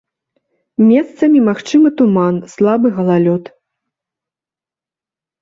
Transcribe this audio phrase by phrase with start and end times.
[0.91, 3.43] Месцамі магчымы туман, слабы галалёд.